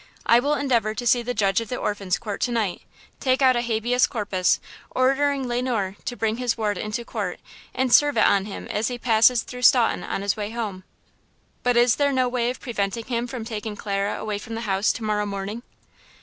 I 0.25 0.39
will 0.39 0.55
endeavor 0.55 0.95
to 0.95 1.05
see 1.05 1.21
the 1.21 1.35
Judge 1.35 1.61
of 1.61 1.69
the 1.69 1.75
Orphans' 1.75 2.17
Court 2.17 2.41
to 2.41 2.51
night, 2.51 2.81
take 3.19 3.43
out 3.43 3.55
a 3.55 3.61
habeas 3.61 4.07
corpus, 4.07 4.59
ordering 4.95 5.47
Le 5.47 5.61
Noir 5.61 5.95
to 6.05 6.15
bring 6.17 6.37
his 6.37 6.57
ward 6.57 6.79
into 6.79 7.05
court, 7.05 7.39
and 7.75 7.93
serve 7.93 8.17
it 8.17 8.25
on 8.25 8.45
him 8.45 8.67
as 8.69 8.87
he 8.87 8.97
passes 8.97 9.43
through 9.43 9.61
Staunton 9.61 10.03
on 10.03 10.23
his 10.23 10.35
way 10.35 10.49
home." 10.49 10.85
"But 11.61 11.77
is 11.77 11.97
there 11.97 12.11
no 12.11 12.27
way 12.27 12.49
of 12.49 12.59
preventing 12.59 13.05
him 13.05 13.27
from 13.27 13.45
taking 13.45 13.75
Clara 13.75 14.15
away 14.19 14.39
from 14.39 14.55
the 14.55 14.61
house 14.61 14.91
to 14.93 15.03
morrow 15.03 15.27
morning." 15.27 15.61